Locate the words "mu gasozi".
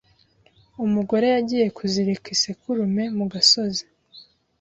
3.17-3.85